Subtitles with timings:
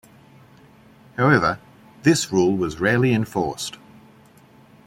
[1.15, 1.59] However,
[2.01, 3.77] this rule was rarely enforced.